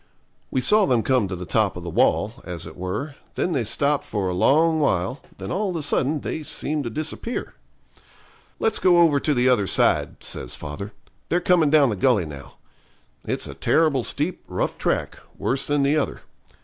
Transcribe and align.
We 0.49 0.61
saw 0.61 0.87
them 0.87 1.03
come 1.03 1.27
to 1.27 1.35
the 1.35 1.45
top 1.45 1.77
of 1.77 1.83
the 1.83 1.89
wall, 1.91 2.41
as 2.43 2.65
it 2.65 2.75
were, 2.75 3.13
then 3.35 3.51
they 3.51 3.63
stopped 3.63 4.03
for 4.03 4.27
a 4.29 4.33
long 4.33 4.79
while, 4.79 5.21
then 5.37 5.51
all 5.51 5.69
of 5.69 5.75
a 5.75 5.83
sudden 5.83 6.21
they 6.21 6.41
seemed 6.41 6.85
to 6.85 6.89
disappear. 6.89 7.53
'Let's 8.57 8.79
go 8.79 8.97
over 8.97 9.19
to 9.19 9.35
the 9.35 9.47
other 9.47 9.67
side,' 9.67 10.23
says 10.23 10.55
father; 10.55 10.91
'they're 11.29 11.41
coming 11.41 11.69
down 11.69 11.91
the 11.91 11.95
gully 11.95 12.25
now. 12.25 12.55
It's 13.25 13.45
a 13.45 13.53
terrible 13.53 14.03
steep, 14.03 14.43
rough 14.47 14.75
track, 14.79 15.19
worse 15.37 15.67
than 15.67 15.83
the 15.83 15.97
other. 15.97 16.21